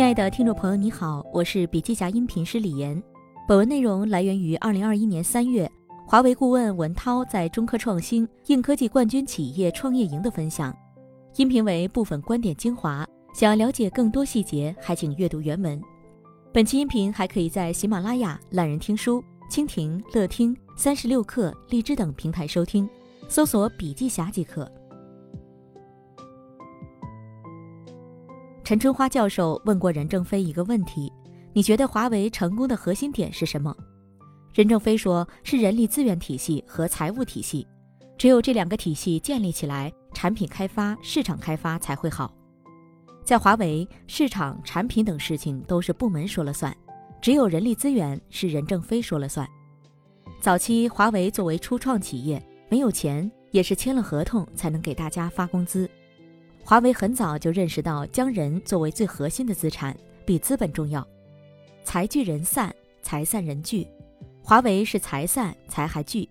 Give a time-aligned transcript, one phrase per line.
[0.00, 3.00] 亲爱的听众朋友，你好，我是笔记侠音频师李岩。
[3.46, 5.70] 本文内容来源于二零二一年三月，
[6.08, 10.74] 华为顾问文涛在中科创新硬科技冠军企业创业营的分享。
[11.36, 15.78] 音频为部分观点精华，想要了解更多细节，还请阅读原文。
[16.50, 22.88] 本期音频还可以在喜马拉雅、懒人听书、蜻蜓、乐听、三十六课、荔枝等平台收听，
[23.28, 24.66] 搜索“笔记侠”即可。
[28.70, 31.12] 陈春花教授问过任正非一个问题
[31.52, 33.76] ：“你觉得华为成功的核心点是什么？”
[34.54, 37.66] 任正非说：“是人力资源体系和财务体系，
[38.16, 42.32] 只有这两个体系建立起来，产品开发、市场开发才会好。
[43.24, 46.72] 在华为，市场、产品等事情都是部门说了算，
[47.20, 49.44] 只有人力资源是任正非说了算。
[50.40, 55.90] 早期华为作为初创企业，没有钱，也是签了合同才能给大家发工资。”
[56.70, 59.92] 华为很早就认识到，将人作为最核心的资产，
[60.24, 61.04] 比资本重要。
[61.82, 63.84] 财聚人散，财散人聚。
[64.40, 66.28] 华为是财散财还聚。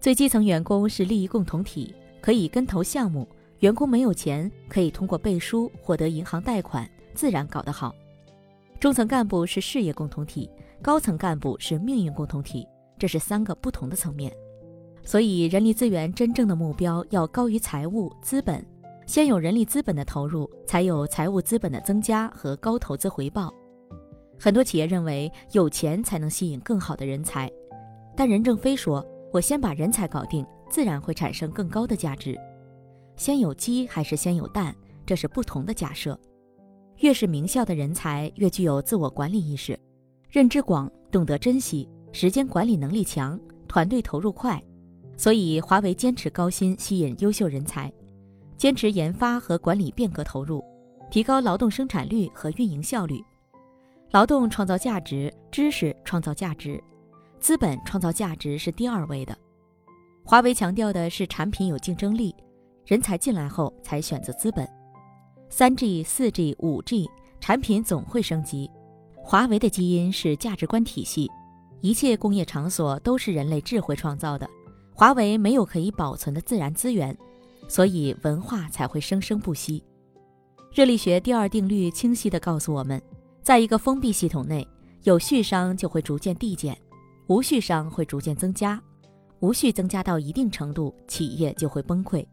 [0.00, 3.24] 最基层员工是利益共同体，可以跟投项目。
[3.60, 7.94] 员工没有钱，可以通过背书获得银行贷款，自然搞得好。
[8.80, 10.50] 中层干部是事业共同体，
[10.82, 12.66] 高层干部是命运共同体，
[12.98, 14.32] 这是三个不同的层面。
[15.04, 18.60] 所以，人力资源真正的目标要高于财务资本。
[19.08, 23.50] 先有人力资本的投入，才有财务资本的增加和高投资回报。
[24.38, 27.50] 很多企业认为有钱才能吸引更好的人才，
[28.14, 32.36] 但任正非说：“我先把人才搞定，自然会产生更高的价值。
[33.16, 36.16] 先有鸡还是先有蛋，这是不同的假设。
[36.98, 39.76] 越是名校的人才，越具有自我管理意识，
[40.28, 44.62] 认知广，懂得珍惜，时间管理能力强，团队投入快。
[45.16, 47.90] 所以华为坚持高薪吸引优秀人才。”
[48.58, 50.62] 坚持研发和管理变革投入，
[51.10, 53.24] 提高劳动生产率和运营效率。
[54.10, 56.82] 劳动创造价值，知识创造价值，
[57.38, 59.36] 资本创造价值是第二位的。
[60.24, 62.34] 华为强调的是产品有竞争力，
[62.84, 64.68] 人才进来后才选择资本。
[65.48, 67.08] 三 G、四 G、五 G
[67.40, 68.68] 产品总会升级。
[69.14, 71.30] 华为的基因是价值观体系，
[71.80, 74.48] 一切工业场所都是人类智慧创造的。
[74.92, 77.16] 华为没有可以保存的自然资源。
[77.68, 79.84] 所以文化才会生生不息。
[80.72, 83.00] 热力学第二定律清晰地告诉我们，
[83.42, 84.66] 在一个封闭系统内，
[85.04, 86.76] 有序商就会逐渐递减，
[87.28, 88.82] 无序商会逐渐增加。
[89.40, 92.26] 无序增加到一定程度，企业就会崩溃，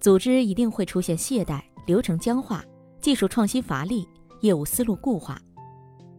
[0.00, 2.62] 组织一定会出现懈怠、流程僵化、
[3.00, 4.06] 技术创新乏力、
[4.42, 5.40] 业务思路固化。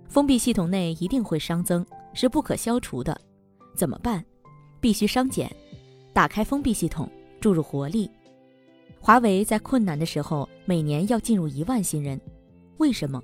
[0.10, 3.16] 封闭系统内一定会熵增，是不可消除的。
[3.76, 4.26] 怎么办？
[4.80, 5.56] 必须熵减，
[6.12, 7.08] 打开封闭系统，
[7.40, 8.10] 注入活力。
[9.04, 12.22] 华为在困难的时候，每年要进入一万新人，
[12.78, 13.22] 为什么？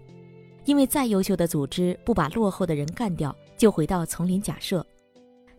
[0.66, 4.86] 因为再优秀的组织不把落后的人干掉，就回到丛林假设。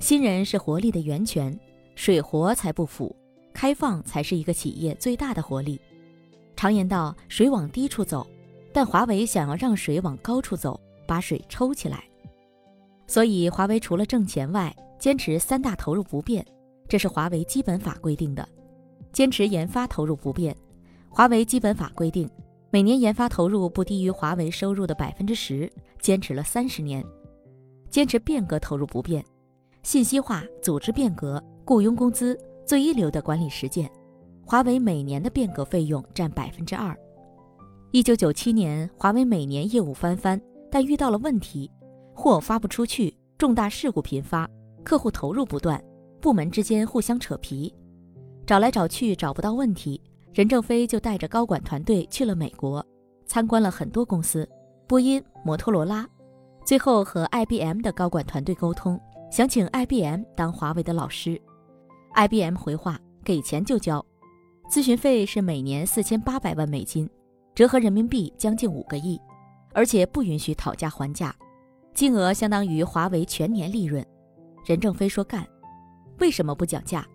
[0.00, 1.56] 新人是活力的源泉，
[1.94, 3.14] 水活才不腐，
[3.54, 5.80] 开放才是一个企业最大的活力。
[6.56, 8.26] 常言道，水往低处走，
[8.72, 12.02] 但华为想要让水往高处走，把水抽起来。
[13.06, 16.44] 所以，华为除了挣钱外，坚持三大投入不变，
[16.88, 18.46] 这是华为基本法规定的。
[19.12, 20.56] 坚持研发投入不变，
[21.08, 22.28] 华为基本法规定，
[22.70, 25.70] 每年研发投入不低于华为收入的百分之十，
[26.00, 27.04] 坚持了三十年。
[27.90, 29.24] 坚持变革投入不变，
[29.82, 33.90] 信息化、组织变革、雇佣工资、最一流的管理实践，
[34.44, 36.96] 华为每年的变革费用占百分之二。
[37.90, 40.38] 一九九七年，华为每年业务翻番，
[40.70, 41.70] 但遇到了问题，
[42.14, 44.46] 货发不出去，重大事故频发，
[44.84, 45.82] 客户投入不断，
[46.20, 47.74] 部门之间互相扯皮。
[48.48, 50.00] 找来找去找不到问题，
[50.32, 52.82] 任正非就带着高管团队去了美国，
[53.26, 54.48] 参观了很多公司，
[54.86, 56.08] 波音、摩托罗拉，
[56.64, 58.98] 最后和 IBM 的高管团队沟通，
[59.30, 61.38] 想请 IBM 当华为的老师。
[62.14, 64.02] IBM 回话：给钱就交，
[64.70, 67.06] 咨询费是每年四千八百万美金，
[67.54, 69.20] 折合人民币将近五个亿，
[69.74, 71.36] 而且不允许讨价还价，
[71.92, 74.02] 金额相当于华为全年利润。
[74.64, 75.46] 任正非说干，
[76.18, 77.06] 为什么不讲价？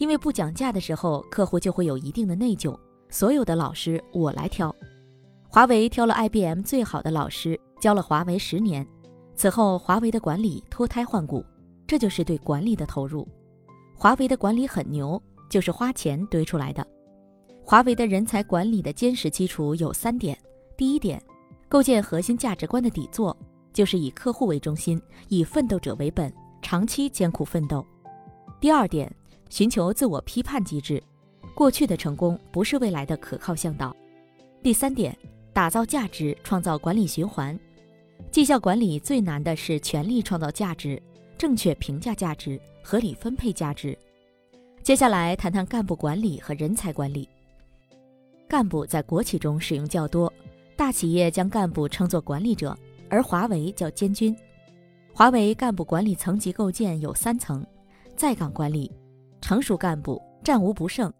[0.00, 2.74] 因为不讲价的时候，客户就会有一定的内疚。
[3.10, 4.74] 所有的老师我来挑，
[5.46, 8.86] 华为挑了 IBM 最好的老师，教了华为十年。
[9.34, 11.44] 此后，华为的管理脱胎换骨，
[11.86, 13.28] 这就是对管理的投入。
[13.94, 16.86] 华为的管理很牛，就是花钱堆出来的。
[17.62, 20.34] 华为的人才管理的坚实基础有三点：
[20.78, 21.22] 第一点，
[21.68, 23.36] 构建核心价值观的底座，
[23.70, 24.98] 就是以客户为中心，
[25.28, 26.32] 以奋斗者为本，
[26.62, 27.84] 长期艰苦奋斗；
[28.62, 29.14] 第二点。
[29.50, 31.02] 寻求自我批判机制，
[31.54, 33.94] 过去的成功不是未来的可靠向导。
[34.62, 35.14] 第三点，
[35.52, 37.58] 打造价值，创造管理循环。
[38.30, 41.02] 绩效管理最难的是全力创造价值，
[41.36, 43.98] 正确评价价值，合理分配价值。
[44.82, 47.28] 接下来谈谈干部管理和人才管理。
[48.48, 50.32] 干部在国企中使用较多，
[50.76, 52.76] 大企业将干部称作管理者，
[53.08, 54.34] 而华为叫监军。
[55.12, 57.66] 华为干部管理层级构建有三层：
[58.16, 58.90] 在岗管理，
[59.40, 61.12] 成熟干部战无不胜，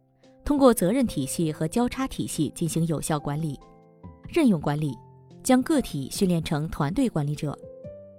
[0.45, 3.55] 通过责任体系和交叉体系进行有效管理；
[4.29, 4.97] 任用管理。
[5.43, 7.59] 将个体训练成团队管理者，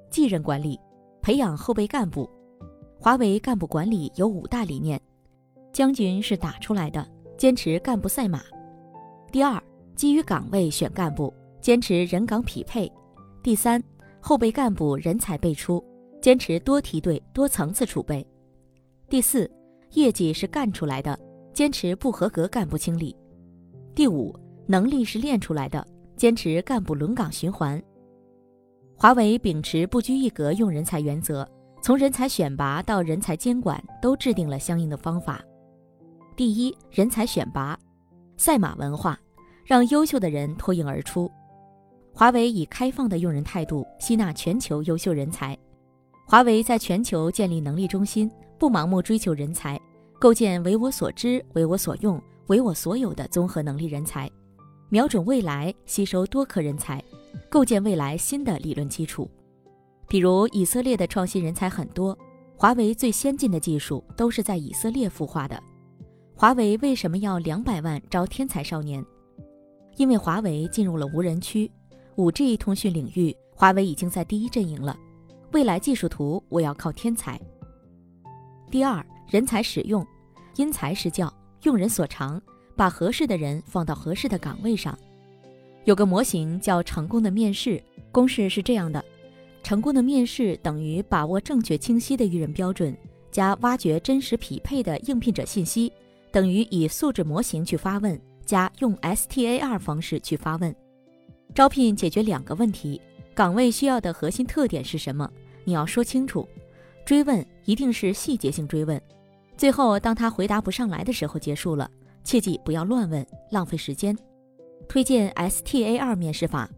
[0.10, 0.78] 继任管理，
[1.22, 2.28] 培养后备干部。
[3.00, 5.00] 华为干部管理有五大理念：
[5.72, 7.08] 将军是打出来的，
[7.38, 8.40] 坚持干部赛马；
[9.32, 9.62] 第二，
[9.96, 11.32] 基于岗位选干部，
[11.62, 12.92] 坚持人岗匹配；
[13.44, 13.82] 第三，
[14.20, 15.82] 后备干部人才辈出，
[16.20, 18.26] 坚持多梯队、多层次储备；
[19.08, 19.50] 第四，
[19.92, 21.18] 业绩是干出来的，
[21.54, 23.16] 坚持不合格干部清理；
[23.94, 24.36] 第五，
[24.68, 25.86] 能力是练出来的。
[26.18, 27.82] 坚持干部轮岗循环。
[28.96, 31.50] 华为秉持不拘一格用人才原则，
[31.82, 35.42] 从人才选拔到人才监管都制定了相应的方法。
[36.36, 37.76] 第一，人才选拔，
[38.38, 39.20] 赛马文化，
[39.66, 41.32] 让优秀的人脱颖而出。
[42.14, 45.58] 华为以开放的用人态度吸纳全球优秀人才。
[46.28, 48.30] 华为在全球建立能力中心，
[48.62, 49.82] 不盲目追求人才，
[50.20, 54.30] 构建为我所知、为我所用、为我所有的综合能力人才。
[54.88, 57.04] 瞄准未来，吸收多科人才，
[57.50, 59.28] 构建未来新的理论基础。
[60.08, 62.16] 比如以色列的创新人才很多，
[62.56, 65.60] 华为最先进的技术都是在以色列孵化的。
[66.36, 69.04] 华为为什么要两百万招天才少年？
[69.98, 71.68] 因为华为进入了无人区
[72.16, 74.96] ，5G 通讯领域，华为已经在第一阵营了。
[75.52, 77.42] 未来技术图，我要靠天才。
[78.72, 80.08] 第二，人才使用，
[80.56, 81.32] 因材施教，
[81.64, 82.42] 用人所长。
[82.74, 84.98] 把合适的人放到合适的岗位上，
[85.84, 89.04] 有个模型叫成功的面试，公式是这样的：
[89.62, 92.96] 成功的面试等于把握正确清晰的育人标准，
[93.30, 95.92] 加挖掘真实匹配的应聘者信息，
[96.32, 100.74] 等于以素质模型去发问，加用 STAR 方式去发问。
[101.54, 103.00] 招聘解决两个问题：
[103.36, 105.30] 岗位需要的核心特点是什么？
[105.66, 106.48] 你要说清楚。
[107.12, 108.98] 追问一定是细节性追问，
[109.58, 111.92] 最后当他回答不上来的时候结束了。
[112.24, 114.18] 切记不要乱问，浪费时间。
[114.88, 116.70] 推荐 STAR 面试法：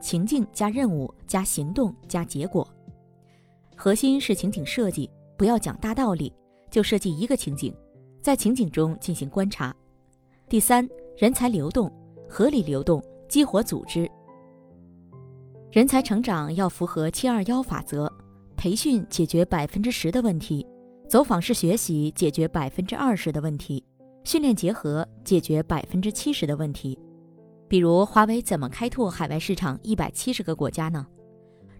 [0.00, 2.64] 情境加任务加行动加结果。
[3.74, 6.32] 核心是情景设计，不要讲大道理，
[6.70, 7.74] 就设计一个情景，
[8.22, 9.74] 在情景中进行观察。
[10.48, 10.88] 第三，
[11.18, 11.92] 人才流动，
[12.28, 14.08] 合理流动，激活组织。
[15.72, 18.08] 人才成长要符合七二幺法则：
[18.60, 20.66] 培训解决百分之十的问题，
[21.08, 23.82] 走访式学习解决百分之二十的问题。
[24.22, 26.98] 训练结合解决百分之七十的问题，
[27.66, 31.06] 比如华为怎么开拓海外市场一百七十个国家呢？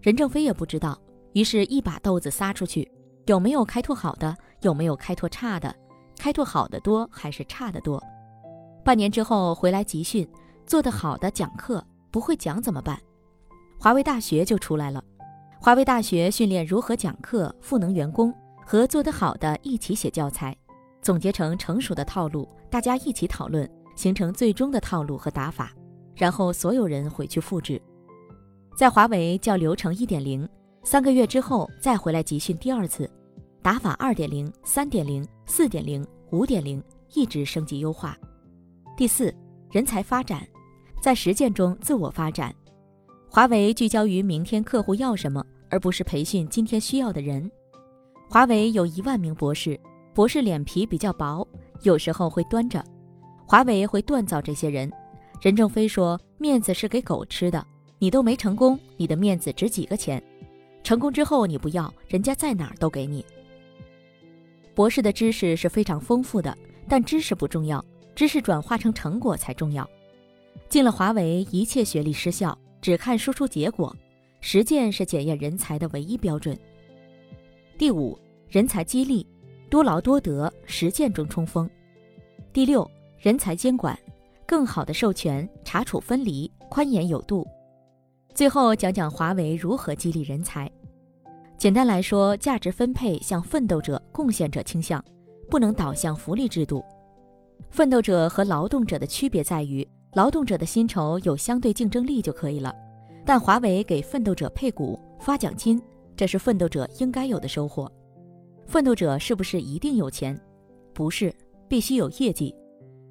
[0.01, 0.99] 任正非也不知道，
[1.33, 2.91] 于是一把豆子撒出去，
[3.27, 4.35] 有没有开拓好的？
[4.61, 5.71] 有没有开拓差的？
[6.17, 8.01] 开拓好的多还是差的多？
[8.83, 10.27] 半年之后回来集训，
[10.65, 12.99] 做得好的讲课，不会讲怎么办？
[13.79, 15.03] 华为大学就出来了，
[15.63, 18.33] 华为大学训练如何讲课，赋能员工
[18.65, 20.57] 和做得好的一起写教材。
[21.03, 25.71] 总结成成熟的套路，大家一起讨论，形成最终的套路和打法，
[26.15, 27.79] 然后所有人回去复制。
[28.75, 30.49] 在华为叫流程一点零，
[30.81, 33.07] 三个月之后再回来集训第二次，
[33.61, 36.83] 打法二点零、三点零、四点零、五点零，
[37.13, 38.17] 一直升级优化。
[38.97, 39.31] 第四，
[39.69, 40.41] 人才发展，
[41.03, 42.51] 在实践中自我发展。
[43.33, 47.49] 华为聚焦于明天客户要什么，而不是培训今天需要的人。
[48.29, 49.79] 华为有一万名博士。
[50.13, 51.47] 博士脸皮比较薄，
[51.83, 52.83] 有时候会端着。
[53.47, 54.91] 华为会锻造这些人。
[55.39, 57.65] 任正非说：“面子是给狗吃的，
[57.97, 60.21] 你都没成功，你的面子值几个钱？
[60.83, 63.25] 成功之后你不要，人家在哪儿都给你。”
[64.75, 66.55] 博士的知识是非常丰富的，
[66.89, 69.89] 但知识不重要，知识转化成成果才重要。
[70.67, 73.95] 进了华为，一切学历失效，只看输出结果，
[74.41, 76.57] 实践是检验人才的唯一标准。
[77.77, 78.17] 第五，
[78.49, 79.25] 人才激励。
[79.69, 81.69] 多劳多得，实践中冲锋。
[82.51, 82.85] 第六，
[83.17, 83.97] 人才监管，
[84.45, 87.47] 更好的授权，查处分离，宽严有度。
[88.35, 90.69] 最后讲讲华为如何激励人才。
[91.57, 95.01] 简单来说，价值分配向奋斗者、贡献者倾向，
[95.49, 96.83] 不能导向福利制度。
[97.69, 102.75] 奋斗者和劳动者的区别在于，劳动者的薪酬有相对竞争力就可以了，
[103.25, 105.81] 但华为给奋斗者配股、发奖金，
[106.15, 107.91] 这是奋斗者应该有的收获。
[108.65, 110.39] 奋斗者是不是一定有钱？
[110.93, 111.33] 不是，
[111.67, 112.55] 必须有业绩。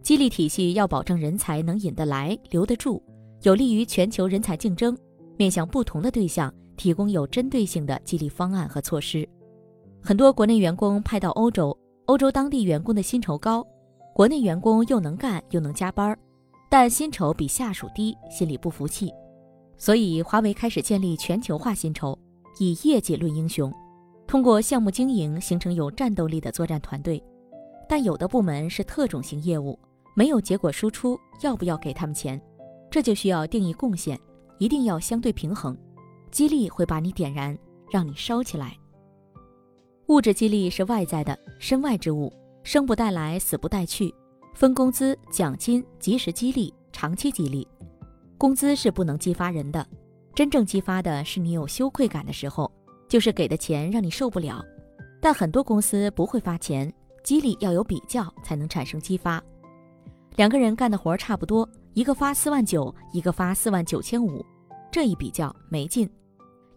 [0.03, 3.03] 激励体系要保证人才能引得来、留得住，
[3.43, 4.97] 有利于全球人才竞争，
[5.37, 9.29] 面向不同的对象提供有针对性的激励方案和措施。
[10.03, 11.77] 很多国内员工派到欧洲，
[12.07, 13.67] 欧洲当地员工的薪酬高，
[14.15, 16.19] 国内员工又能干又能加班，
[16.71, 19.13] 但薪酬比下属低，心里不服气。
[19.81, 22.17] 所以华为开始建立全球化薪酬，
[22.59, 23.73] 以业绩论英雄，
[24.27, 27.21] 通过项目经营形成有战斗力的作战团队。
[27.89, 29.79] 但有的部门是特种型业务，
[30.15, 32.39] 没有结果输出，要不要给他们钱？
[32.91, 34.21] 这就需要定义贡献，
[34.59, 35.75] 一定要相对平衡。
[36.31, 37.59] 激励会把你点燃，
[37.91, 38.77] 让你烧起来。
[40.09, 42.31] 物质激励是外在的，身外之物，
[42.63, 44.15] 生不带来，死不带去。
[44.55, 47.67] 分工资、奖金、及时激励、长期激励。
[48.41, 49.87] 工资是不能激发人的，
[50.35, 52.73] 真正激发的是你有羞愧感的时候，
[53.07, 54.65] 就是给的钱让你受不了。
[55.21, 56.91] 但很多公司不会发钱，
[57.23, 59.45] 激励要有比较才能产生激发。
[60.37, 61.69] 两个人干的活差不多。
[61.93, 64.43] 一个发四万九，一个发四万九千五，
[64.91, 66.09] 这一比较没劲；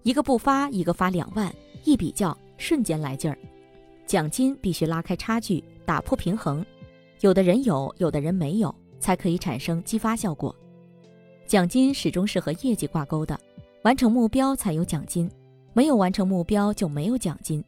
[0.02, 1.50] 一个不发，一个发两万，
[1.86, 3.38] 一比较瞬间来劲儿。
[4.06, 6.66] 奖金必须拉开差距，打破平衡，
[7.22, 10.54] 有的人有，有的人没有，才可以产生激发效果。
[11.46, 13.40] 奖金始终是和业绩挂钩的，
[13.84, 15.30] 完成目标才有奖金，
[15.74, 17.64] 没有完成目标就没有奖金。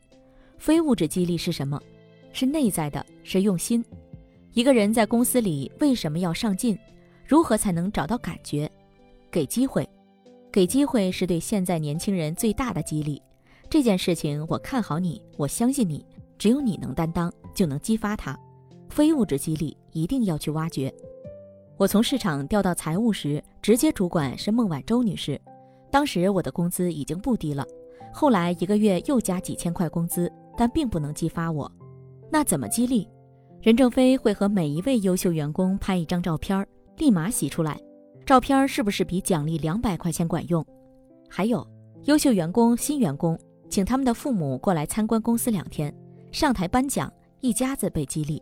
[0.57, 1.79] 非物质激励是什么？
[2.31, 3.83] 是内在的，是用心。
[4.53, 6.77] 一个人在公司里为什么要上进？
[7.25, 8.69] 如何才能找到感觉？
[9.29, 9.87] 给机会，
[10.51, 13.21] 给机会是对现在年轻人最大的激励。
[13.69, 16.05] 这件事情我看好你，我相信你，
[16.37, 18.39] 只有你能担当，就能激发他。
[18.89, 20.93] 非物质激励一定要去挖掘。
[21.77, 25.39] 我从市场调到财务时，直接主管是孟晚舟女士。
[25.91, 27.65] 当时我的工资已经不低了，
[28.13, 31.69] 后来一个月又加几千块工资，但并不能激发我。
[32.31, 33.09] 那怎么激励？
[33.61, 36.65] 任正非会和每一位优秀员工拍一张照片。
[36.97, 37.77] 立马洗出来，
[38.25, 40.65] 照片是不是比奖励两百块钱管用？
[41.29, 41.65] 还有
[42.03, 43.37] 优秀员工、新员工，
[43.69, 45.93] 请他们的父母过来参观公司两天，
[46.31, 48.41] 上台颁奖，一家子被激励。